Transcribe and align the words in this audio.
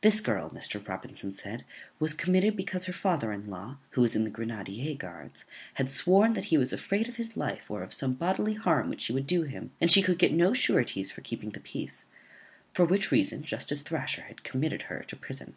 This 0.00 0.20
girl, 0.20 0.50
Mr. 0.50 0.84
Robinson 0.84 1.32
said, 1.32 1.64
was 2.00 2.12
committed 2.12 2.56
because 2.56 2.86
her 2.86 2.92
father 2.92 3.30
in 3.30 3.48
law, 3.48 3.76
who 3.90 4.00
was 4.00 4.16
in 4.16 4.24
the 4.24 4.30
grenadier 4.32 4.96
guards, 4.96 5.44
had 5.74 5.88
sworn 5.88 6.32
that 6.32 6.46
he 6.46 6.58
was 6.58 6.72
afraid 6.72 7.08
of 7.08 7.14
his 7.14 7.36
life, 7.36 7.70
or 7.70 7.84
of 7.84 7.92
some 7.92 8.14
bodily 8.14 8.54
harm 8.54 8.88
which 8.88 9.02
she 9.02 9.12
would 9.12 9.28
do 9.28 9.42
him, 9.42 9.70
and 9.80 9.88
she 9.92 10.02
could 10.02 10.18
get 10.18 10.32
no 10.32 10.52
sureties 10.52 11.12
for 11.12 11.20
keeping 11.20 11.50
the 11.50 11.60
peace; 11.60 12.04
for 12.74 12.84
which 12.84 13.12
reason 13.12 13.44
justice 13.44 13.82
Thrasher 13.82 14.22
had 14.22 14.42
committed 14.42 14.82
her 14.90 15.04
to 15.06 15.14
prison. 15.14 15.54